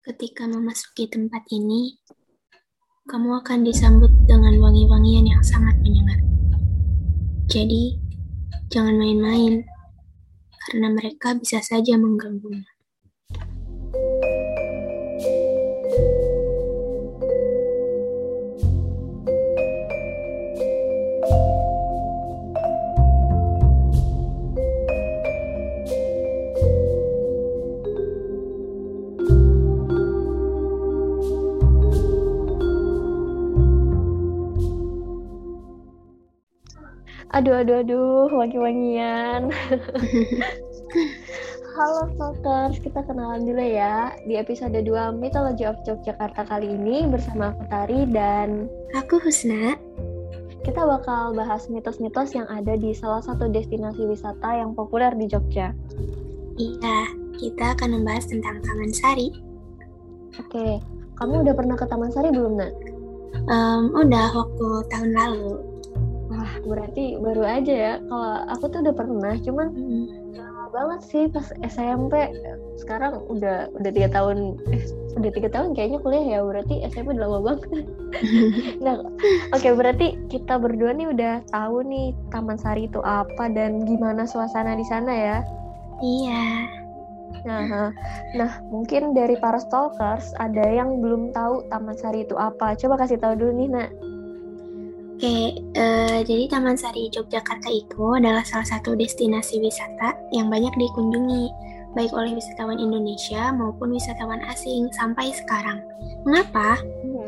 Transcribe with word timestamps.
Ketika 0.00 0.48
memasuki 0.48 1.12
tempat 1.12 1.44
ini, 1.52 2.00
kamu 3.04 3.44
akan 3.44 3.68
disambut 3.68 4.08
dengan 4.24 4.56
wangi-wangian 4.56 5.28
yang 5.28 5.44
sangat 5.44 5.76
menyengat. 5.84 6.24
Jadi, 7.52 8.00
jangan 8.72 8.96
main-main, 8.96 9.60
karena 10.64 10.88
mereka 10.88 11.36
bisa 11.36 11.60
saja 11.60 12.00
mengganggumu. 12.00 12.64
Aduh, 37.40 37.56
aduh, 37.56 37.80
aduh, 37.80 38.28
wangi-wangian. 38.36 39.48
Halo 41.72 42.12
Stalkers, 42.12 42.76
kita 42.84 43.00
kenalan 43.08 43.48
dulu 43.48 43.64
ya. 43.64 44.12
Di 44.28 44.36
episode 44.36 44.76
2 44.76 45.16
Mythology 45.16 45.64
of 45.64 45.80
Yogyakarta 45.88 46.44
kali 46.44 46.68
ini 46.68 47.08
bersama 47.08 47.56
aku 47.56 47.64
Tari 47.72 48.04
dan 48.12 48.68
Aku 48.92 49.16
Husna. 49.24 49.72
kita 50.68 50.84
bakal 50.84 51.32
bahas 51.32 51.64
mitos-mitos 51.72 52.36
yang 52.36 52.44
ada 52.52 52.76
di 52.76 52.92
salah 52.92 53.24
satu 53.24 53.48
destinasi 53.48 54.04
wisata 54.04 54.60
yang 54.60 54.76
populer 54.76 55.08
di 55.16 55.24
Jogja. 55.24 55.72
Iya, 56.60 56.98
kita 57.40 57.72
akan 57.72 58.04
membahas 58.04 58.28
tentang 58.28 58.60
Taman 58.60 58.92
Sari. 58.92 59.32
Oke, 60.36 60.84
kamu 61.16 61.48
udah 61.48 61.56
pernah 61.56 61.80
ke 61.80 61.88
Taman 61.88 62.12
Sari 62.12 62.36
belum, 62.36 62.60
Nak? 62.60 62.72
Em, 63.48 63.82
udah 63.96 64.28
waktu 64.36 64.68
tahun 64.92 65.16
lalu. 65.16 65.69
Berarti 66.64 67.16
baru 67.20 67.42
aja 67.44 67.74
ya. 67.74 67.92
Kalau 68.04 68.32
aku 68.50 68.64
tuh 68.68 68.80
udah 68.84 68.94
pernah, 68.94 69.34
cuman 69.40 69.68
Hmm, 69.72 70.04
lama 70.36 70.64
banget 70.72 71.00
sih 71.08 71.24
pas 71.28 71.46
SMP. 71.64 72.30
Sekarang 72.80 73.24
udah 73.28 73.72
udah 73.76 73.90
tiga 73.90 74.08
tahun, 74.12 74.60
eh, 74.72 74.84
udah 75.16 75.30
tiga 75.32 75.48
tahun 75.52 75.72
kayaknya 75.76 75.98
kuliah 76.00 76.24
ya. 76.26 76.38
Berarti 76.44 76.84
SMP 76.86 77.16
udah 77.16 77.24
lama 77.28 77.38
banget. 77.52 77.70
Nah, 78.84 79.00
oke 79.54 79.68
berarti 79.76 80.18
kita 80.32 80.58
berdua 80.58 80.96
nih 80.96 81.12
udah 81.12 81.34
tahu 81.52 81.84
nih 81.86 82.16
Taman 82.32 82.58
Sari 82.58 82.88
itu 82.88 82.98
apa 83.04 83.46
dan 83.52 83.84
gimana 83.86 84.26
suasana 84.26 84.74
di 84.74 84.84
sana 84.88 85.12
ya. 85.12 85.38
Iya, 86.00 86.64
Nah, 87.44 87.92
nah 88.36 88.50
mungkin 88.68 89.16
dari 89.16 89.38
para 89.40 89.56
stalkers 89.60 90.32
ada 90.36 90.64
yang 90.66 91.00
belum 91.00 91.32
tahu 91.32 91.64
Taman 91.72 91.96
Sari 91.96 92.26
itu 92.28 92.36
apa. 92.36 92.76
Coba 92.76 93.00
kasih 93.00 93.16
tahu 93.16 93.38
dulu 93.38 93.52
nih, 93.56 93.68
Nak. 93.70 93.88
Oke. 95.20 95.52
eh, 95.76 96.18
jadi 96.24 96.48
Taman 96.48 96.80
Sari 96.80 97.12
Yogyakarta 97.12 97.68
itu 97.68 98.16
adalah 98.16 98.40
salah 98.40 98.64
satu 98.64 98.96
destinasi 98.96 99.60
wisata 99.60 100.16
yang 100.32 100.48
banyak 100.48 100.72
dikunjungi, 100.80 101.52
baik 101.92 102.08
oleh 102.16 102.32
wisatawan 102.32 102.80
Indonesia 102.80 103.52
maupun 103.52 103.92
wisatawan 103.92 104.40
asing 104.48 104.88
sampai 104.96 105.28
sekarang. 105.36 105.84
Mengapa? 106.24 106.80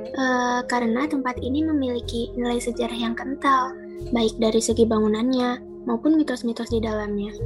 Eh, 0.08 0.60
karena 0.72 1.04
tempat 1.04 1.36
ini 1.44 1.60
memiliki 1.68 2.32
nilai 2.32 2.64
sejarah 2.64 2.96
yang 2.96 3.12
kental, 3.12 3.76
baik 4.08 4.40
dari 4.40 4.64
segi 4.64 4.88
bangunannya 4.88 5.60
maupun 5.84 6.16
mitos-mitos 6.16 6.72
di 6.72 6.80
dalamnya. 6.80 7.36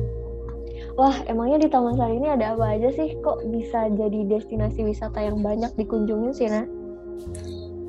Wah, 0.94 1.26
emangnya 1.26 1.66
di 1.66 1.68
Taman 1.74 1.98
Sari 1.98 2.22
ini 2.22 2.30
ada 2.30 2.54
apa 2.54 2.78
aja 2.78 2.94
sih? 2.94 3.18
Kok 3.18 3.50
bisa 3.50 3.90
jadi 3.98 4.30
destinasi 4.30 4.86
wisata 4.86 5.26
yang 5.26 5.42
banyak 5.42 5.74
dikunjungi 5.74 6.30
sih, 6.38 6.46
Nak? 6.46 6.66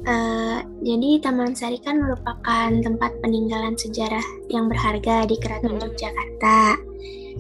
Eh, 0.07 0.57
jadi 0.81 1.19
Taman 1.19 1.51
Sari 1.51 1.83
kan 1.83 1.99
merupakan 1.99 2.71
tempat 2.71 3.11
peninggalan 3.19 3.75
sejarah 3.75 4.23
yang 4.47 4.71
berharga 4.71 5.27
di 5.27 5.35
Keraton 5.35 5.75
Hmm. 5.75 5.83
Yogyakarta. 5.83 6.79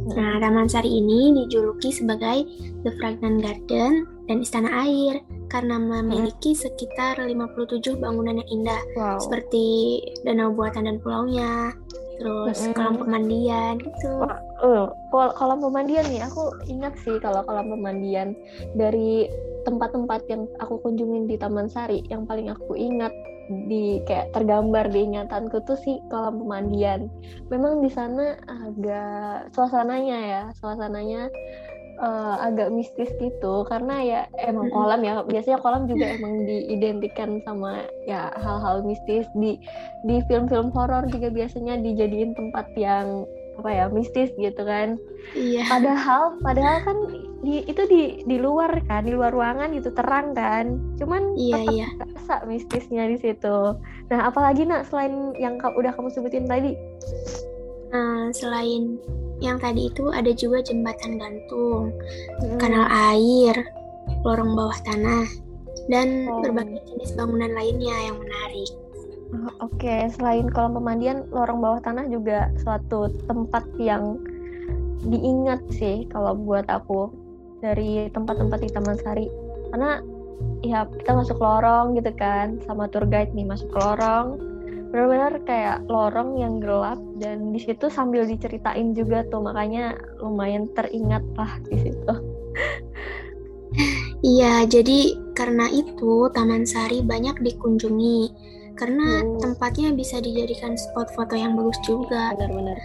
Nah, 0.07 0.35
Taman 0.37 0.67
Sari 0.67 0.91
ini 0.93 1.31
dijuluki 1.33 1.89
sebagai 1.89 2.43
The 2.83 2.91
Fragrant 2.93 3.39
Garden 3.39 3.91
dan 4.27 4.43
Istana 4.43 4.83
Air 4.83 5.23
karena 5.47 5.79
memiliki 5.79 6.51
sekitar 6.51 7.17
57 7.17 7.95
bangunan 7.95 8.35
yang 8.35 8.49
indah 8.51 8.81
Wow. 8.93 9.17
seperti 9.17 9.65
danau 10.21 10.51
buatan 10.51 10.85
dan 10.85 10.99
pulaunya, 10.99 11.71
terus 12.19 12.59
Mm-mm. 12.61 12.75
kolam 12.75 12.95
pemandian 12.99 13.73
gitu. 13.79 14.11
Kol- 15.07 15.33
kolam 15.33 15.59
pemandian 15.61 16.03
nih, 16.05 16.19
aku 16.19 16.51
ingat 16.67 16.99
sih 16.99 17.15
kalau 17.17 17.41
kolam 17.41 17.71
pemandian 17.71 18.35
dari 18.73 19.31
tempat-tempat 19.67 20.23
yang 20.31 20.47
aku 20.63 20.79
kunjungin 20.79 21.27
di 21.27 21.35
Taman 21.35 21.67
Sari, 21.67 22.07
yang 22.07 22.23
paling 22.23 22.47
aku 22.47 22.79
ingat 22.79 23.11
di 23.67 24.03
kayak 24.03 24.35
tergambar 24.35 24.91
di 24.91 25.07
ingatanku 25.07 25.59
tuh 25.67 25.75
sih 25.79 25.99
kolam 26.07 26.39
pemandian. 26.39 27.11
Memang 27.51 27.83
di 27.83 27.91
sana 27.91 28.39
agak 28.47 29.51
suasananya 29.51 30.17
ya, 30.19 30.41
suasananya 30.55 31.27
eh, 31.99 32.35
agak 32.43 32.71
mistis 32.71 33.11
gitu. 33.19 33.67
Karena 33.67 34.03
ya 34.03 34.21
emang 34.39 34.71
kolam 34.71 35.03
ya 35.03 35.23
biasanya 35.23 35.59
kolam 35.59 35.87
juga 35.87 36.15
emang 36.15 36.47
diidentikan 36.47 37.43
sama 37.43 37.83
ya 38.07 38.31
hal-hal 38.39 38.83
mistis. 38.87 39.27
Di 39.35 39.59
di 40.07 40.23
film-film 40.27 40.71
horor 40.71 41.07
juga 41.11 41.27
biasanya 41.31 41.79
dijadiin 41.79 42.35
tempat 42.35 42.67
yang 42.75 43.27
apa 43.57 43.69
ya 43.69 43.85
mistis 43.89 44.29
gitu 44.33 44.61
kan 44.61 45.01
Iya. 45.33 45.65
padahal 45.67 46.39
padahal 46.39 46.77
kan 46.81 46.97
di, 47.39 47.61
itu 47.63 47.83
di 47.85 48.01
di 48.23 48.37
luar 48.37 48.69
kan 48.85 49.03
di 49.03 49.11
luar 49.11 49.29
ruangan 49.29 49.73
gitu 49.73 49.91
terang 49.91 50.31
kan 50.31 50.77
cuman 50.95 51.33
Iya, 51.33 51.55
tetap 51.59 51.73
iya. 51.73 51.87
kerasa 51.97 52.35
mistisnya 52.45 53.03
di 53.05 53.17
situ 53.17 53.57
nah 54.07 54.19
apalagi 54.25 54.63
nak 54.63 54.85
selain 54.85 55.35
yang 55.35 55.57
ka- 55.57 55.73
udah 55.73 55.91
kamu 55.91 56.09
sebutin 56.09 56.45
tadi 56.45 56.77
Nah, 57.87 58.27
selain 58.29 58.99
yang 59.39 59.55
tadi 59.57 59.87
itu 59.87 60.11
ada 60.11 60.27
juga 60.33 60.59
jembatan 60.59 61.15
gantung, 61.15 61.95
Mm-mm. 62.43 62.59
kanal 62.59 62.83
air, 62.83 63.55
lorong 64.27 64.51
bawah 64.51 64.75
tanah, 64.83 65.23
dan 65.87 66.27
Oh. 66.27 66.43
berbagai 66.43 66.83
jenis 66.83 67.15
bangunan 67.15 67.55
lainnya 67.55 67.95
yang 68.03 68.19
menarik. 68.19 68.69
Oh, 69.27 69.67
Oke, 69.67 70.07
selain 70.15 70.47
kolam 70.47 70.79
pemandian, 70.79 71.27
lorong 71.35 71.59
bawah 71.59 71.83
tanah 71.83 72.07
juga 72.07 72.47
suatu 72.63 73.11
tempat 73.27 73.67
yang 73.75 74.15
diingat 75.03 75.59
sih 75.67 76.07
kalau 76.07 76.31
buat 76.31 76.63
aku 76.71 77.11
dari 77.59 78.07
tempat-tempat 78.15 78.59
di 78.63 78.69
Taman 78.71 78.95
Sari. 79.03 79.27
Karena 79.75 79.99
ya 80.63 80.87
kita 80.87 81.11
masuk 81.11 81.43
lorong 81.43 81.99
gitu 81.99 82.11
kan, 82.15 82.55
sama 82.63 82.87
tour 82.87 83.03
guide 83.03 83.35
nih 83.35 83.43
masuk 83.43 83.67
lorong. 83.75 84.39
Benar-benar 84.95 85.43
kayak 85.43 85.83
lorong 85.91 86.39
yang 86.39 86.63
gelap 86.63 86.99
dan 87.19 87.51
di 87.51 87.59
situ 87.59 87.91
sambil 87.91 88.23
diceritain 88.23 88.95
juga 88.95 89.27
tuh 89.27 89.43
makanya 89.43 89.99
lumayan 90.23 90.71
teringat 90.71 91.23
lah 91.35 91.51
di 91.67 91.75
situ. 91.83 92.13
Iya, 94.25 94.65
jadi 94.65 95.13
karena 95.37 95.69
itu 95.69 96.25
Taman 96.33 96.65
Sari 96.65 97.05
banyak 97.05 97.37
dikunjungi 97.45 98.33
karena 98.77 99.25
Hmm. 99.25 99.41
tempatnya 99.41 99.89
bisa 99.91 100.21
dijadikan 100.21 100.77
spot 100.77 101.09
foto 101.17 101.33
yang 101.33 101.57
bagus 101.57 101.77
juga. 101.83 102.33
Benar-benar. 102.37 102.77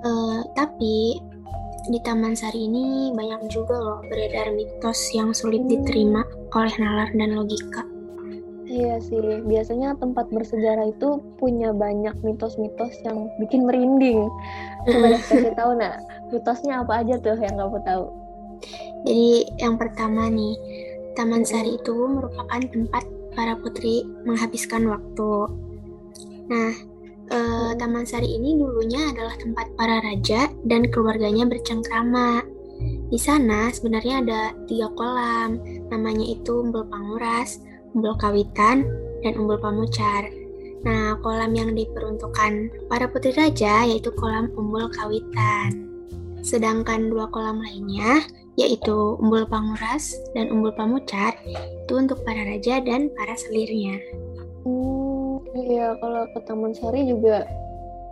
Eh, 0.00 0.40
tapi 0.56 1.20
di 1.88 1.98
Taman 2.04 2.36
Sari 2.36 2.68
ini 2.68 3.12
banyak 3.12 3.48
juga 3.52 3.76
loh 3.76 4.00
beredar 4.08 4.52
mitos 4.52 5.12
yang 5.12 5.32
sulit 5.36 5.64
Hmm. 5.64 5.70
diterima 5.70 6.24
oleh 6.56 6.74
nalar 6.80 7.08
dan 7.12 7.36
logika. 7.36 7.84
Iya 8.70 9.02
sih, 9.02 9.42
biasanya 9.50 9.98
tempat 9.98 10.30
bersejarah 10.30 10.94
itu 10.94 11.18
punya 11.42 11.74
banyak 11.74 12.14
mitos-mitos 12.22 12.94
yang 13.02 13.26
bikin 13.42 13.66
merinding. 13.66 14.30
Coba 14.86 15.06
kasih 15.26 15.50
tahu 15.58 15.74
nak, 15.74 15.98
mitosnya 16.30 16.86
apa 16.86 17.02
aja 17.02 17.18
tuh 17.18 17.34
yang 17.34 17.58
kamu 17.58 17.82
tahu? 17.82 18.04
Jadi 19.10 19.30
yang 19.58 19.74
pertama 19.74 20.30
nih, 20.30 20.54
Taman. 21.18 21.42
Sari 21.42 21.82
itu 21.82 21.90
merupakan 21.90 22.62
tempat 22.70 23.02
para 23.34 23.58
putri 23.58 24.06
menghabiskan 24.26 24.86
waktu. 24.88 25.32
Nah, 26.50 26.72
eh, 27.30 27.70
Taman 27.78 28.04
Sari 28.04 28.26
ini 28.26 28.58
dulunya 28.58 29.10
adalah 29.10 29.34
tempat 29.38 29.66
para 29.78 30.02
raja 30.02 30.50
dan 30.66 30.90
keluarganya 30.90 31.46
bercengkrama. 31.46 32.42
Di 33.10 33.18
sana 33.18 33.68
sebenarnya 33.74 34.24
ada 34.24 34.40
tiga 34.64 34.88
kolam, 34.94 35.60
namanya 35.92 36.24
itu 36.24 36.62
Umbul 36.62 36.86
Panguras, 36.88 37.60
Umbul 37.92 38.16
Kawitan, 38.16 38.86
dan 39.20 39.32
Umbul 39.36 39.60
Pamucar. 39.60 40.30
Nah, 40.80 41.12
kolam 41.20 41.52
yang 41.52 41.76
diperuntukkan 41.76 42.86
para 42.88 43.04
putri 43.04 43.36
raja 43.36 43.84
yaitu 43.84 44.08
kolam 44.16 44.48
Umbul 44.56 44.88
Kawitan. 44.96 45.90
Sedangkan 46.40 47.12
dua 47.12 47.28
kolam 47.28 47.60
lainnya 47.60 48.24
yaitu 48.60 49.16
Umbul 49.16 49.48
Panguras 49.48 50.12
dan 50.36 50.52
Umbul 50.52 50.76
Pamucar 50.76 51.32
itu 51.48 51.92
untuk 51.96 52.20
para 52.28 52.44
raja 52.44 52.84
dan 52.84 53.08
para 53.16 53.32
selirnya. 53.40 53.96
Hmm, 54.68 55.40
iya 55.56 55.96
kalau 55.96 56.28
ke 56.36 56.38
Taman 56.44 56.76
Sari 56.76 57.08
juga 57.08 57.48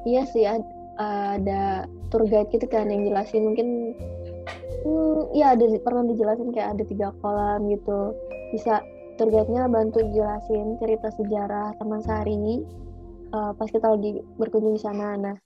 iya 0.09 0.25
sih 0.25 0.49
ad- 0.49 0.73
ada 0.97 1.85
tour 2.09 2.25
guide 2.25 2.49
gitu 2.49 2.65
kan 2.65 2.89
yang 2.89 3.05
jelasin 3.05 3.45
mungkin 3.53 3.93
Hmm, 4.79 5.35
ya 5.35 5.59
ada 5.59 5.67
pernah 5.83 6.07
dijelasin 6.07 6.55
kayak 6.55 6.79
ada 6.79 6.85
tiga 6.87 7.09
kolam 7.19 7.67
gitu. 7.69 8.15
Bisa 8.55 8.81
tour 9.19 9.29
guide-nya 9.29 9.67
bantu 9.67 10.01
jelasin 10.15 10.79
cerita 10.79 11.11
sejarah 11.19 11.75
Taman 11.77 12.01
Sari 12.01 12.63
uh, 13.35 13.53
pas 13.53 13.69
kita 13.69 13.91
lagi 13.91 14.23
berkunjung 14.39 14.79
di 14.79 14.83
sana. 14.83 15.19
Nah, 15.19 15.37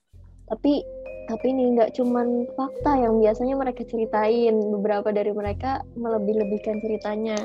tapi 0.47 0.85
tapi 1.27 1.55
ini 1.55 1.77
nggak 1.77 1.95
cuman 1.95 2.47
fakta 2.53 2.99
yang 2.99 3.23
biasanya 3.23 3.55
mereka 3.55 3.81
ceritain. 3.87 4.55
Beberapa 4.73 5.09
dari 5.13 5.31
mereka 5.31 5.81
melebih-lebihkan 5.95 6.83
ceritanya. 6.83 7.37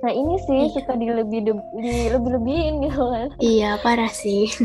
Nah 0.00 0.12
ini 0.12 0.36
sih 0.44 0.68
iya. 0.68 0.72
suka 0.72 0.94
dilebih 0.96 1.40
dilebih-lebihin 1.76 2.74
gitu 2.88 3.02
kan. 3.10 3.28
Iya 3.40 3.70
parah 3.82 4.12
sih. 4.12 4.48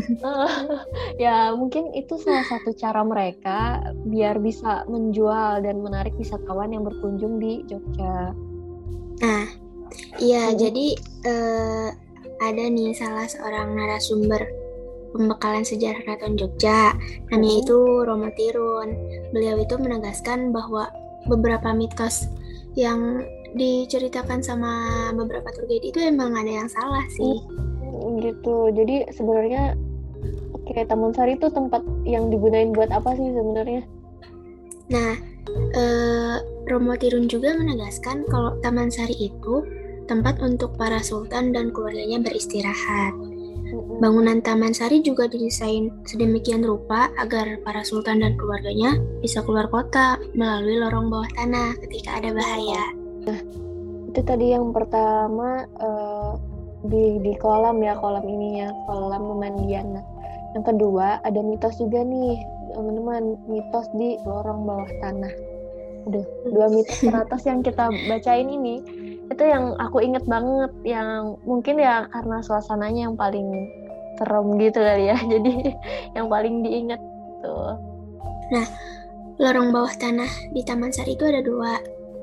Ya 1.20 1.52
mungkin 1.52 1.92
itu 1.92 2.16
salah 2.16 2.46
satu 2.48 2.72
cara 2.76 3.04
mereka 3.04 3.84
biar 4.08 4.40
bisa 4.40 4.88
menjual 4.88 5.60
dan 5.60 5.84
menarik 5.84 6.16
wisatawan 6.16 6.72
yang 6.72 6.84
berkunjung 6.86 7.36
di 7.36 7.60
Jogja. 7.68 8.32
Nah 9.20 9.44
iya 10.16 10.48
hmm. 10.50 10.56
jadi 10.56 10.86
uh, 11.28 11.88
ada 12.40 12.64
nih 12.72 12.96
salah 12.96 13.28
seorang 13.28 13.76
narasumber 13.76 14.59
pembekalan 15.12 15.66
sejarah 15.66 16.00
Keraton 16.02 16.38
Jogja, 16.38 16.94
namanya 17.30 17.56
itu 17.62 17.78
Romo 18.06 18.30
Tirun. 18.34 18.88
Beliau 19.34 19.58
itu 19.58 19.74
menegaskan 19.76 20.54
bahwa 20.54 20.90
beberapa 21.26 21.74
mitos 21.74 22.30
yang 22.78 23.22
diceritakan 23.54 24.40
sama 24.40 25.10
beberapa 25.14 25.50
tour 25.50 25.66
guide 25.66 25.90
itu 25.90 25.98
emang 25.98 26.38
ada 26.38 26.62
yang 26.62 26.68
salah 26.70 27.02
sih. 27.10 27.42
Hmm, 27.82 28.22
gitu. 28.22 28.70
Jadi 28.70 29.10
sebenarnya 29.10 29.74
kayak 30.70 30.86
Taman 30.86 31.10
Sari 31.10 31.34
itu 31.34 31.50
tempat 31.50 31.82
yang 32.06 32.30
digunain 32.30 32.70
buat 32.70 32.94
apa 32.94 33.10
sih 33.18 33.26
sebenarnya? 33.34 33.82
Nah, 34.90 35.12
eh, 35.74 36.36
Romo 36.70 36.94
Tirun 36.94 37.26
juga 37.26 37.54
menegaskan 37.58 38.26
kalau 38.30 38.54
Taman 38.62 38.90
Sari 38.90 39.18
itu 39.18 39.66
tempat 40.06 40.42
untuk 40.42 40.74
para 40.74 40.98
sultan 41.02 41.54
dan 41.54 41.70
keluarganya 41.70 42.18
beristirahat. 42.22 43.29
Bangunan 43.98 44.38
Taman 44.38 44.70
Sari 44.70 45.02
juga 45.02 45.26
didesain 45.26 45.90
sedemikian 46.06 46.62
rupa 46.62 47.10
agar 47.18 47.58
para 47.66 47.82
sultan 47.82 48.22
dan 48.22 48.38
keluarganya 48.38 48.94
bisa 49.18 49.42
keluar 49.42 49.66
kota 49.66 50.14
melalui 50.38 50.78
lorong 50.78 51.10
bawah 51.10 51.26
tanah 51.34 51.74
ketika 51.82 52.22
ada 52.22 52.30
bahaya. 52.30 52.84
Nah, 53.26 53.40
itu 54.06 54.20
tadi 54.22 54.54
yang 54.54 54.70
pertama 54.70 55.66
uh, 55.82 56.38
di 56.86 57.18
di 57.20 57.34
kolam 57.42 57.82
ya 57.82 57.98
kolam 57.98 58.22
ini 58.22 58.62
ya 58.62 58.70
kolam 58.86 59.26
pemandian. 59.26 59.98
Nah, 59.98 60.04
yang 60.54 60.62
kedua 60.62 61.18
ada 61.26 61.40
mitos 61.42 61.74
juga 61.82 62.06
nih 62.06 62.38
teman-teman 62.70 63.34
mitos 63.50 63.90
di 63.98 64.14
lorong 64.22 64.70
bawah 64.70 64.90
tanah. 65.02 65.34
Aduh, 66.06 66.26
dua 66.54 66.70
mitos 66.70 67.02
teratas 67.02 67.42
yang 67.42 67.66
kita 67.66 67.90
bacain 68.08 68.46
ini 68.46 68.78
itu 69.30 69.46
yang 69.46 69.78
aku 69.78 70.02
inget 70.02 70.26
banget 70.26 70.74
yang 70.82 71.38
mungkin 71.46 71.78
ya 71.78 72.10
karena 72.10 72.42
suasananya 72.42 73.06
yang 73.06 73.14
paling 73.14 73.46
serem 74.18 74.46
gitu 74.58 74.80
kali 74.80 75.04
ya. 75.12 75.16
Jadi 75.32 75.52
yang 76.16 76.26
paling 76.26 76.64
diingat 76.64 77.00
tuh. 77.44 77.74
Nah 78.50 78.66
lorong 79.40 79.72
bawah 79.72 79.94
tanah 79.96 80.28
di 80.52 80.60
Taman 80.64 80.92
Sari 80.92 81.14
itu 81.14 81.24
ada 81.28 81.40
dua. 81.44 81.80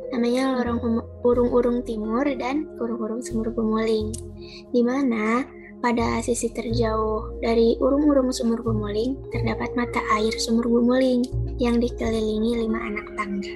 Namanya 0.08 0.56
lorong 0.56 1.04
urung-urung 1.28 1.84
timur 1.84 2.24
dan 2.40 2.64
urung-urung 2.80 3.20
sumur 3.20 3.52
Bumuling 3.52 4.16
di 4.72 4.80
mana 4.80 5.44
pada 5.84 6.24
sisi 6.24 6.50
terjauh 6.50 7.38
dari 7.44 7.76
urung-urung 7.78 8.32
sumur 8.32 8.64
Bumuling 8.64 9.20
terdapat 9.30 9.76
mata 9.76 10.00
air 10.16 10.32
sumur 10.40 10.66
Bumuling 10.66 11.28
yang 11.60 11.78
dikelilingi 11.78 12.66
lima 12.66 12.80
anak 12.82 13.08
tangga. 13.20 13.54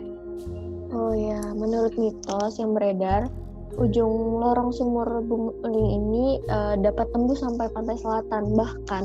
Oh 0.92 1.16
ya, 1.16 1.40
menurut 1.56 1.96
mitos 1.96 2.60
yang 2.60 2.76
beredar, 2.76 3.32
ujung 3.80 4.42
lorong 4.42 4.72
sumur 4.76 5.24
Bumuling 5.24 5.90
ini 6.02 6.26
uh, 6.50 6.76
dapat 6.80 7.08
tembus 7.16 7.40
sampai 7.44 7.68
pantai 7.72 7.96
selatan. 8.00 8.56
Bahkan 8.56 9.04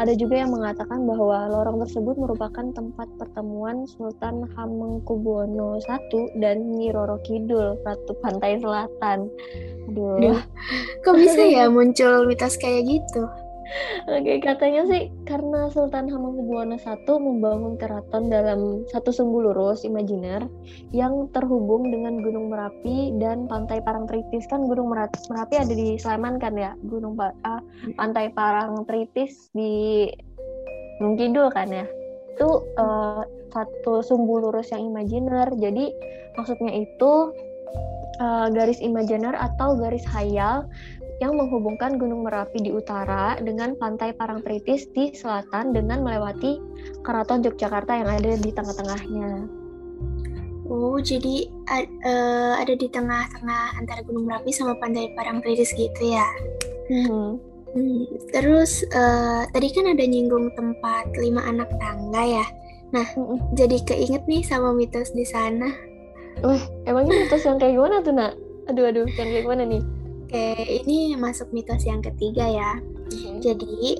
ada 0.00 0.12
juga 0.16 0.44
yang 0.44 0.54
mengatakan 0.54 1.04
bahwa 1.04 1.48
lorong 1.50 1.82
tersebut 1.84 2.16
merupakan 2.16 2.72
tempat 2.72 3.08
pertemuan 3.20 3.84
Sultan 3.88 4.48
Hamengkubuwono 4.56 5.80
I 5.80 5.98
dan 6.40 6.76
Nyi 6.76 6.94
Roro 6.94 7.20
Kidul, 7.26 7.76
Ratu 7.84 8.12
Pantai 8.24 8.60
Selatan. 8.60 9.28
Aduh. 9.90 10.40
Kok 11.04 11.14
bisa 11.14 11.42
ya 11.46 11.70
muncul 11.70 12.26
mitos 12.26 12.58
kayak 12.58 12.86
gitu? 12.88 13.45
Oke, 14.06 14.38
katanya 14.38 14.86
sih 14.86 15.10
karena 15.26 15.66
Sultan 15.74 16.06
Hamengkubuwono 16.06 16.78
I 16.78 16.94
membangun 17.18 17.74
keraton 17.74 18.30
dalam 18.30 18.86
satu 18.94 19.10
sumbu 19.10 19.42
lurus 19.42 19.82
imajiner 19.82 20.46
yang 20.94 21.26
terhubung 21.34 21.90
dengan 21.90 22.22
Gunung 22.22 22.54
Merapi 22.54 23.18
dan 23.18 23.50
Pantai 23.50 23.82
Parangtritis. 23.82 24.46
Kan 24.46 24.70
Gunung 24.70 24.94
Merapi 24.94 25.54
ada 25.58 25.74
di 25.74 25.98
Sleman 25.98 26.38
kan 26.38 26.54
ya? 26.54 26.78
Gunung 26.86 27.18
uh, 27.18 27.60
Pantai 27.98 28.30
Parangtritis 28.30 29.50
di 29.50 30.06
Gunung 31.02 31.18
Kidul 31.18 31.50
kan 31.50 31.66
ya? 31.74 31.86
Itu 32.38 32.62
uh, 32.78 33.26
satu 33.50 34.04
sumbu 34.04 34.46
lurus 34.46 34.70
yang 34.70 34.94
imajiner. 34.94 35.50
Jadi 35.58 35.90
maksudnya 36.38 36.86
itu 36.86 37.34
uh, 38.22 38.46
garis 38.54 38.78
imajiner 38.78 39.34
atau 39.34 39.74
garis 39.74 40.06
hayal 40.06 40.70
yang 41.16 41.32
menghubungkan 41.36 41.96
Gunung 41.96 42.28
Merapi 42.28 42.60
di 42.60 42.70
utara 42.72 43.40
dengan 43.40 43.72
Pantai 43.80 44.12
Parangtritis 44.12 44.88
di 44.92 45.16
selatan 45.16 45.72
dengan 45.72 46.04
melewati 46.04 46.60
Keraton 47.00 47.40
Yogyakarta 47.40 47.92
yang 48.04 48.10
ada 48.10 48.36
di 48.36 48.50
tengah-tengahnya. 48.52 49.48
Oh, 50.66 50.98
jadi 50.98 51.46
uh, 52.04 52.58
ada 52.58 52.74
di 52.74 52.90
tengah-tengah 52.90 53.80
antara 53.80 54.02
Gunung 54.04 54.28
Merapi 54.28 54.52
sama 54.52 54.76
Pantai 54.76 55.14
Parangtritis 55.16 55.72
gitu 55.72 56.02
ya? 56.04 56.26
Hmm. 56.92 57.40
Hmm, 57.76 58.08
terus 58.32 58.88
uh, 58.96 59.44
tadi 59.52 59.68
kan 59.68 59.84
ada 59.84 60.00
nyinggung 60.00 60.48
tempat 60.56 61.12
lima 61.20 61.44
anak 61.44 61.68
tangga 61.76 62.40
ya. 62.40 62.46
Nah, 62.92 63.04
hmm. 63.04 63.52
jadi 63.52 63.76
keinget 63.84 64.24
nih 64.24 64.40
sama 64.40 64.72
mitos 64.72 65.12
di 65.12 65.28
sana. 65.28 65.68
Wah, 66.40 66.60
emangnya 66.88 67.24
mitos 67.24 67.44
yang 67.44 67.60
kayak 67.60 67.76
gimana 67.76 68.00
tuh, 68.04 68.14
Nak? 68.16 68.32
Aduh, 68.72 68.84
aduh, 68.90 69.06
yang 69.16 69.28
kayak 69.28 69.44
gimana 69.44 69.62
nih? 69.64 69.82
Oke, 70.26 70.58
ini 70.82 71.14
masuk 71.14 71.54
mitos 71.54 71.86
yang 71.86 72.02
ketiga 72.02 72.50
ya. 72.50 72.82
Hmm. 72.82 73.38
Jadi 73.38 73.94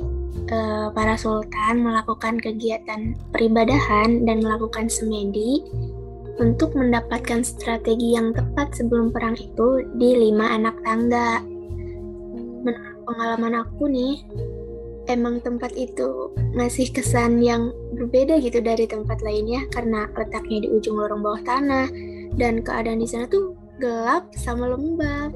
uh, 0.50 0.90
para 0.90 1.14
sultan 1.14 1.86
melakukan 1.86 2.42
kegiatan 2.42 3.14
peribadahan 3.30 4.26
dan 4.26 4.42
melakukan 4.42 4.90
semedi 4.90 5.62
untuk 6.42 6.74
mendapatkan 6.74 7.46
strategi 7.46 8.18
yang 8.18 8.34
tepat 8.34 8.74
sebelum 8.74 9.14
perang 9.14 9.38
itu 9.38 9.86
di 10.02 10.18
lima 10.18 10.50
anak 10.50 10.74
tangga. 10.82 11.46
Menurut 12.66 13.06
pengalaman 13.06 13.62
aku 13.62 13.86
nih, 13.86 14.26
emang 15.06 15.38
tempat 15.46 15.78
itu 15.78 16.34
masih 16.58 16.90
kesan 16.90 17.38
yang 17.38 17.70
berbeda 17.94 18.42
gitu 18.42 18.58
dari 18.58 18.90
tempat 18.90 19.22
lainnya 19.22 19.62
karena 19.70 20.10
letaknya 20.18 20.66
di 20.66 20.68
ujung 20.74 20.98
lorong 20.98 21.22
bawah 21.22 21.42
tanah 21.46 21.86
dan 22.34 22.66
keadaan 22.66 22.98
di 22.98 23.06
sana 23.06 23.30
tuh 23.30 23.54
gelap 23.78 24.26
sama 24.34 24.74
lembab. 24.74 25.30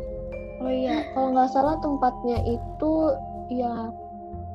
Oh 0.60 0.68
iya, 0.68 1.08
kalau 1.16 1.32
nggak 1.32 1.50
salah 1.56 1.76
tempatnya 1.80 2.38
itu 2.44 2.92
ya 3.48 3.88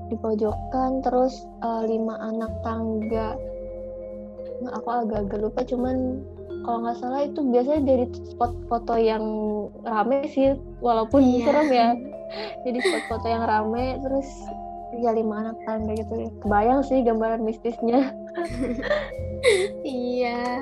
di 0.06 0.16
pojokan 0.22 1.02
terus 1.02 1.50
uh, 1.66 1.82
lima 1.82 2.14
anak 2.22 2.54
tangga. 2.62 3.34
Nah, 4.62 4.72
aku 4.78 4.88
agak-agak 4.88 5.40
lupa 5.42 5.62
cuman 5.66 6.22
kalau 6.66 6.78
nggak 6.86 6.98
salah 7.02 7.22
itu 7.26 7.40
biasanya 7.42 7.82
dari 7.86 8.06
spot 8.14 8.54
foto 8.70 8.94
yang 8.98 9.26
rame 9.86 10.30
sih 10.30 10.54
walaupun 10.82 11.22
iya. 11.26 11.46
serem 11.46 11.70
ya. 11.74 11.90
Jadi 12.66 12.78
spot 12.82 13.04
foto 13.10 13.26
yang 13.26 13.44
rame 13.46 13.98
terus 14.02 14.30
ya 15.02 15.10
lima 15.10 15.42
anak 15.42 15.58
tangga 15.66 15.94
gitu. 15.98 16.30
Kebayang 16.46 16.82
sih 16.86 17.02
gambaran 17.02 17.42
mistisnya. 17.42 18.14
iya. 19.82 20.62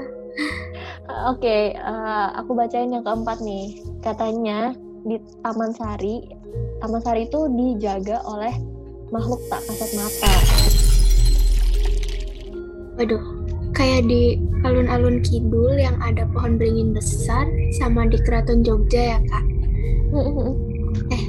Oke, 1.29 1.45
okay, 1.45 1.63
uh, 1.77 1.91
eh, 1.91 2.27
aku 2.41 2.55
bacain 2.55 2.89
yang 2.89 3.03
keempat 3.03 3.43
nih. 3.43 3.79
Katanya 4.01 4.71
di 5.03 5.19
Taman 5.43 5.72
Sari, 5.75 6.24
Taman 6.79 7.01
Sari 7.03 7.27
itu 7.27 7.48
dijaga 7.51 8.24
oleh 8.24 8.55
makhluk 9.12 9.39
tak 9.51 9.62
kasat 9.67 9.91
mata. 10.00 10.33
Waduh, 12.95 13.24
kayak 13.75 14.07
di 14.07 14.39
alun-alun 14.63 15.19
kidul 15.25 15.75
yang 15.75 16.00
ada 16.00 16.24
pohon 16.31 16.55
beringin 16.55 16.95
besar 16.95 17.43
sama 17.75 18.07
di 18.07 18.17
keraton 18.22 18.63
Jogja 18.63 19.17
ya 19.17 19.19
kak. 19.27 19.45
eh, 21.10 21.24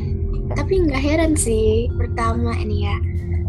tapi 0.55 0.73
nggak 0.87 1.03
heran 1.03 1.33
sih 1.35 1.91
pertama 1.99 2.55
ini 2.61 2.87
ya. 2.87 2.97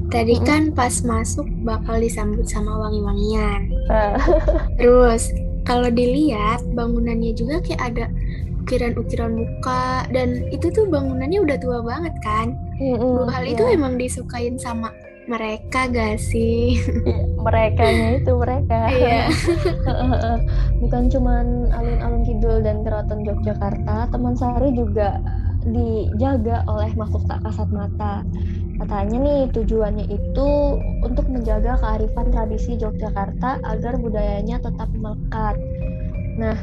Tadi 0.10 0.38
kan 0.46 0.72
pas 0.72 1.02
masuk 1.02 1.44
bakal 1.66 2.00
disambut 2.00 2.46
sama 2.48 2.78
wangi-wangian. 2.88 3.74
Ah. 3.92 4.16
Terus 4.80 5.34
kalau 5.66 5.90
dilihat 5.90 6.62
bangunannya 6.78 7.34
juga 7.36 7.60
kayak 7.66 7.82
ada 7.94 8.06
ukiran-ukiran 8.66 9.38
muka 9.38 10.10
dan 10.10 10.42
itu 10.50 10.74
tuh 10.74 10.90
bangunannya 10.90 11.38
udah 11.46 11.58
tua 11.62 11.86
banget 11.86 12.18
kan. 12.26 12.58
Mm-hmm, 12.82 12.98
Dua 12.98 13.30
hal 13.30 13.46
yeah. 13.46 13.54
itu 13.54 13.64
iya. 13.70 13.76
emang 13.78 13.94
disukain 14.02 14.58
sama 14.58 14.90
mereka 15.30 15.86
gak 15.90 16.18
sih? 16.18 16.82
mereka 17.46 17.86
itu 18.18 18.34
mereka. 18.34 18.90
Iya. 18.90 19.30
Bukan 20.82 21.14
cuman 21.14 21.70
alun-alun 21.78 22.26
kidul 22.26 22.66
dan 22.66 22.82
keraton 22.82 23.22
Yogyakarta, 23.22 24.10
Taman 24.10 24.34
Sari 24.34 24.74
juga 24.74 25.22
dijaga 25.66 26.62
oleh 26.70 26.94
makhluk 26.94 27.26
tak 27.30 27.42
kasat 27.46 27.70
mata. 27.70 28.22
Katanya 28.76 29.18
nih 29.24 29.42
tujuannya 29.56 30.06
itu 30.10 30.50
untuk 31.02 31.26
menjaga 31.32 31.80
kearifan 31.80 32.28
tradisi 32.34 32.78
Yogyakarta 32.78 33.62
agar 33.66 33.94
budayanya 33.98 34.58
tetap 34.62 34.90
melekat. 34.94 35.58
Nah, 36.36 36.56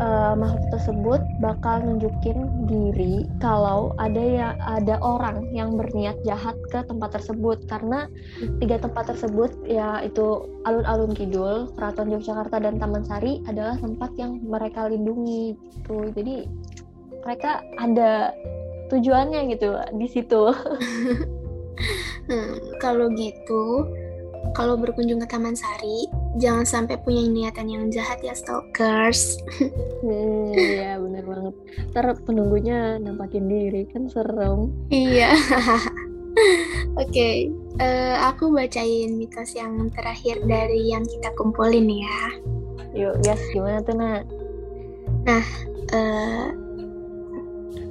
uh, 0.00 0.32
makhluk 0.38 0.64
tersebut 0.72 1.20
bakal 1.42 1.84
nunjukin 1.84 2.66
diri 2.70 3.28
kalau 3.42 3.92
ada 4.00 4.22
ya 4.22 4.48
ada 4.64 4.96
orang 5.02 5.50
yang 5.52 5.76
berniat 5.76 6.16
jahat 6.24 6.56
ke 6.72 6.80
tempat 6.86 7.20
tersebut 7.20 7.66
karena 7.68 8.08
tiga 8.62 8.80
tempat 8.80 9.12
tersebut 9.12 9.52
ya 9.68 10.00
itu 10.00 10.48
alun-alun 10.64 11.12
kidul, 11.12 11.68
Keraton 11.76 12.08
Yogyakarta 12.14 12.56
dan 12.62 12.80
Taman 12.80 13.04
Sari 13.04 13.44
adalah 13.44 13.76
tempat 13.76 14.10
yang 14.16 14.40
mereka 14.40 14.88
lindungi 14.88 15.58
gitu. 15.76 16.08
Jadi 16.14 16.48
mereka 17.20 17.60
ada 17.76 18.32
tujuannya 18.88 19.52
gitu 19.52 19.76
di 19.98 20.06
situ. 20.08 20.42
hmm, 22.28 22.80
kalau 22.80 23.12
gitu, 23.12 23.84
kalau 24.56 24.80
berkunjung 24.80 25.20
ke 25.20 25.28
Taman 25.28 25.52
Sari, 25.52 26.08
jangan 26.36 26.68
sampai 26.68 27.00
punya 27.00 27.24
niatan 27.24 27.72
yang 27.72 27.84
jahat 27.88 28.20
ya 28.20 28.36
stalkers. 28.36 29.40
hmm, 30.04 30.52
iya 30.52 31.00
bener 31.00 31.24
banget. 31.24 31.54
Ntar 31.94 32.06
penunggunya 32.28 33.00
nampakin 33.00 33.48
diri 33.48 33.88
kan 33.88 34.12
serem. 34.12 34.68
Iya. 34.92 35.32
Oke, 36.98 37.10
okay. 37.10 37.36
uh, 37.82 38.14
eh, 38.14 38.16
aku 38.30 38.54
bacain 38.54 39.18
mitos 39.18 39.58
yang 39.58 39.90
terakhir 39.90 40.38
dari 40.46 40.86
yang 40.86 41.02
kita 41.02 41.34
kumpulin 41.34 41.90
ya. 41.90 42.18
Yuk, 42.94 43.18
guys, 43.26 43.42
gimana 43.50 43.82
tuh, 43.82 43.94
Nak? 43.98 44.22
Nah, 45.26 45.46
uh, 45.90 46.48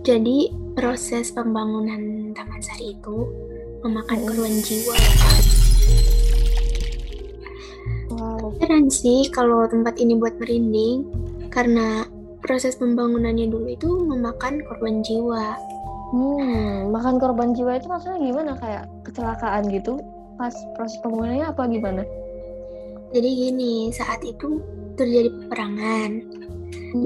jadi 0.08 0.48
proses 0.80 1.36
pembangunan 1.36 2.32
Taman 2.32 2.62
Sari 2.64 2.96
itu 2.96 3.28
memakan 3.84 4.20
korban 4.24 4.56
jiwa. 4.64 4.96
Keren 8.56 8.88
sih 8.88 9.28
kalau 9.34 9.68
tempat 9.68 10.00
ini 10.00 10.16
buat 10.16 10.36
merinding 10.40 11.04
karena 11.52 12.08
proses 12.44 12.80
pembangunannya 12.80 13.52
dulu 13.52 13.68
itu 13.74 13.90
memakan 14.08 14.64
korban 14.66 15.04
jiwa. 15.04 15.60
Hmm, 16.16 16.88
makan 16.96 17.20
korban 17.20 17.52
jiwa 17.52 17.76
itu 17.76 17.92
maksudnya 17.92 18.20
gimana? 18.24 18.52
Kayak 18.56 18.84
kecelakaan 19.04 19.68
gitu? 19.68 20.00
Pas 20.40 20.56
proses 20.80 20.96
pembangunannya 21.04 21.46
apa 21.52 21.64
gimana? 21.68 22.04
Jadi 23.12 23.30
gini, 23.36 23.92
saat 23.92 24.20
itu 24.24 24.60
terjadi 25.00 25.32
peperangan 25.32 26.12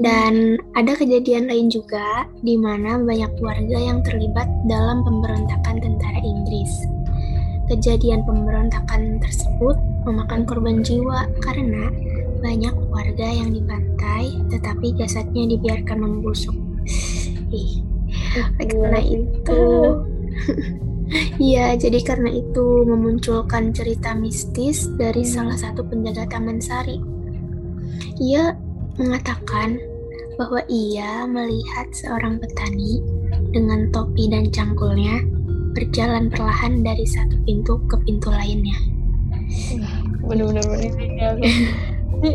dan 0.02 0.56
ada 0.78 0.94
kejadian 0.94 1.50
lain 1.50 1.68
juga 1.68 2.26
di 2.40 2.54
mana 2.58 2.98
banyak 3.02 3.32
warga 3.42 3.78
yang 3.78 4.00
terlibat 4.06 4.46
dalam 4.70 5.02
pemberontakan 5.02 5.82
tentara 5.82 6.20
Inggris. 6.22 6.70
Kejadian 7.70 8.22
pemberontakan 8.26 9.22
tersebut 9.22 9.76
memakan 10.02 10.42
korban 10.46 10.82
jiwa 10.82 11.26
karena 11.42 11.90
banyak 12.42 12.74
warga 12.90 13.28
yang 13.30 13.54
dibantai 13.54 14.34
tetapi 14.50 14.94
jasadnya 14.98 15.56
dibiarkan 15.56 15.98
membusuk. 16.02 16.54
Ih, 17.52 17.84
karena 18.58 19.00
itu 19.00 19.62
Iya, 21.36 21.76
jadi 21.76 22.00
karena 22.00 22.32
itu 22.32 22.88
memunculkan 22.88 23.68
cerita 23.76 24.16
mistis 24.16 24.88
dari 24.96 25.20
salah 25.28 25.56
satu 25.60 25.84
penjaga 25.84 26.24
Taman 26.24 26.56
Sari. 26.56 26.96
Ia 28.16 28.56
mengatakan 28.96 29.76
bahwa 30.40 30.64
ia 30.72 31.28
melihat 31.28 31.92
seorang 31.92 32.40
petani 32.40 33.04
dengan 33.52 33.92
topi 33.92 34.32
dan 34.32 34.48
cangkulnya 34.48 35.20
berjalan 35.76 36.32
perlahan 36.32 36.80
dari 36.80 37.04
satu 37.04 37.36
pintu 37.44 37.76
ke 37.88 37.96
pintu 38.08 38.32
lainnya. 38.32 38.76
Benar-benar 40.26 40.64
merinding 40.70 41.12
Ini 42.22 42.32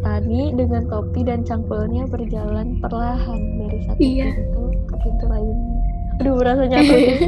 petani 0.00 0.54
dengan 0.54 0.86
topi 0.86 1.20
dan 1.26 1.42
cangkulnya 1.42 2.06
berjalan 2.06 2.78
perlahan 2.80 3.40
dari 3.58 3.78
satu 3.84 4.00
iya. 4.00 4.32
pintu 4.32 4.62
ke 4.86 4.94
pintu 5.02 5.24
lainnya. 5.26 5.76
Aduh, 6.20 6.36
rasanya 6.40 6.78
tuh. 6.84 7.00
sampai 7.00 7.26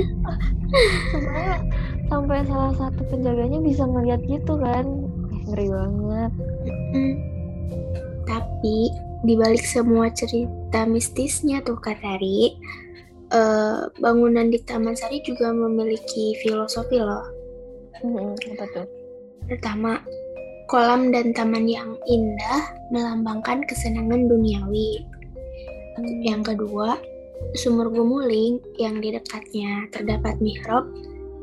sampai 2.12 2.39
salah 2.49 2.73
satu 2.77 3.01
penjaganya 3.09 3.59
bisa 3.61 3.83
melihat 3.89 4.21
gitu 4.25 4.55
kan. 4.61 4.85
Ngeri 5.51 5.67
banget. 5.69 6.33
Tapi 8.25 8.79
di 9.27 9.35
balik 9.35 9.65
semua 9.67 10.09
cerita 10.15 10.87
mistisnya 10.87 11.61
tuh 11.67 11.77
Kak 11.81 11.99
Tari, 12.01 12.55
uh, 13.35 13.91
bangunan 13.99 14.49
di 14.49 14.61
Taman 14.62 14.95
Sari 14.95 15.21
juga 15.27 15.51
memiliki 15.51 16.39
filosofi 16.41 17.01
loh. 17.01 17.27
Hmm, 18.01 18.35
apa 18.35 18.65
tuh? 18.77 19.01
Pertama, 19.52 20.00
kolam 20.64 21.12
dan 21.12 21.37
taman 21.37 21.68
yang 21.68 21.92
indah 22.09 22.73
melambangkan 22.88 23.61
kesenangan 23.68 24.25
duniawi. 24.25 25.04
Yang 26.25 26.56
kedua, 26.56 26.97
sumur 27.52 27.92
gumuling 27.92 28.56
yang 28.80 29.04
di 29.04 29.12
dekatnya 29.12 29.92
terdapat 29.92 30.40
mihrab 30.40 30.88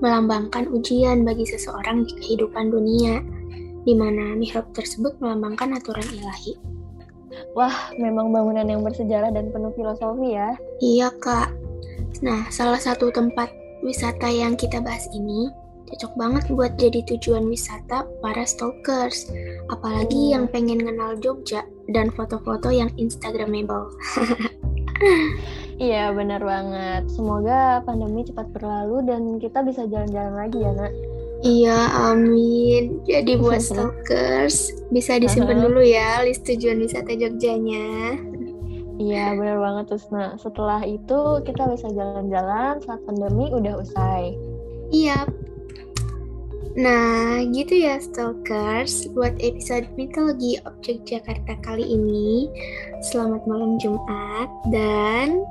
melambangkan 0.01 0.65
ujian 0.73 1.21
bagi 1.21 1.45
seseorang 1.45 2.01
di 2.09 2.17
kehidupan 2.17 2.73
dunia, 2.73 3.21
di 3.85 3.93
mana 3.93 4.33
mihrab 4.33 4.65
tersebut 4.73 5.13
melambangkan 5.21 5.77
aturan 5.77 6.09
ilahi. 6.09 6.57
Wah, 7.53 7.93
memang 8.01 8.33
bangunan 8.33 8.65
yang 8.65 8.81
bersejarah 8.81 9.29
dan 9.29 9.53
penuh 9.53 9.69
filosofi 9.77 10.33
ya. 10.33 10.57
Iya, 10.81 11.13
Kak. 11.13 11.53
Nah, 12.25 12.49
salah 12.49 12.81
satu 12.81 13.13
tempat 13.13 13.53
wisata 13.85 14.33
yang 14.33 14.57
kita 14.57 14.81
bahas 14.81 15.05
ini 15.13 15.53
cocok 15.89 16.13
banget 16.13 16.43
buat 16.53 16.71
jadi 16.77 17.01
tujuan 17.09 17.49
wisata 17.49 18.05
para 18.21 18.45
stalkers. 18.45 19.27
Apalagi 19.73 20.29
hmm. 20.29 20.31
yang 20.37 20.45
pengen 20.47 20.79
kenal 20.85 21.17
Jogja 21.17 21.65
dan 21.89 22.13
foto-foto 22.13 22.69
yang 22.69 22.93
instagramable. 23.01 23.89
iya, 25.81 26.13
benar 26.13 26.45
banget. 26.45 27.09
Semoga 27.09 27.81
pandemi 27.83 28.21
cepat 28.23 28.53
berlalu 28.53 29.09
dan 29.09 29.21
kita 29.41 29.65
bisa 29.65 29.89
jalan-jalan 29.89 30.35
lagi 30.37 30.59
ya, 30.61 30.71
Nak. 30.77 30.93
Iya, 31.39 31.79
amin. 32.11 32.99
Jadi 33.07 33.39
buat 33.39 33.63
stalkers 33.63 34.75
bisa 34.91 35.15
disimpan 35.15 35.63
dulu 35.63 35.79
ya 35.79 36.19
list 36.27 36.43
tujuan 36.43 36.83
wisata 36.83 37.15
Jogjanya. 37.15 38.19
Iya, 38.99 39.31
benar 39.39 39.57
banget 39.63 39.85
Tusna. 39.87 40.35
Setelah 40.35 40.83
itu 40.83 41.39
kita 41.47 41.71
bisa 41.71 41.87
jalan-jalan 41.95 42.83
saat 42.83 42.99
pandemi 43.07 43.47
udah 43.55 43.79
usai. 43.79 44.35
Iya. 44.91 45.23
Nah, 46.79 47.43
gitu 47.51 47.75
ya 47.75 47.99
stalkers 47.99 49.11
buat 49.11 49.35
episode 49.43 49.83
mitologi 49.99 50.63
objek 50.63 51.03
Jakarta 51.03 51.59
kali 51.59 51.83
ini. 51.83 52.47
Selamat 53.03 53.43
malam 53.43 53.75
Jumat 53.83 54.47
dan 54.71 55.43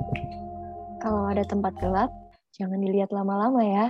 kalau 1.04 1.28
ada 1.28 1.44
tempat 1.44 1.76
gelap, 1.84 2.08
jangan 2.56 2.80
dilihat 2.80 3.12
lama-lama 3.12 3.60
ya. 3.60 3.86